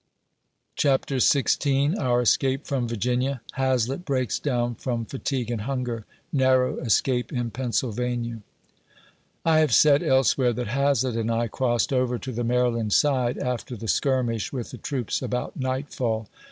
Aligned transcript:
CHAPTER 0.75 1.17
XVI. 1.17 1.95
OUR 1.99 2.21
ESCAPE 2.21 2.65
FROM 2.65 2.87
VIRGINIA 2.87 3.41
HAZLETT 3.51 4.03
BREAKS 4.03 4.39
DOWN 4.39 4.73
FROM 4.73 5.05
FATIGUE 5.05 5.51
AND 5.51 5.61
IIUNGER— 5.61 6.05
NARROW 6.33 6.79
ESCAPE 6.79 7.31
IN 7.31 7.51
PENNSYLVANIA. 7.51 8.41
I 9.45 9.59
have 9.59 9.71
said 9.75 10.01
elsewhere, 10.01 10.53
that 10.53 10.69
Hazlett 10.69 11.13
an3 11.13 11.31
I 11.41 11.47
crossed 11.49 11.93
over 11.93 12.17
to 12.17 12.31
the 12.31 12.43
Maryland 12.43 12.93
side, 12.93 13.37
after 13.37 13.75
the 13.75 13.87
skirmish 13.87 14.51
with 14.51 14.71
the 14.71 14.79
troops 14.79 15.21
about 15.21 15.55
nightfall. 15.55 16.27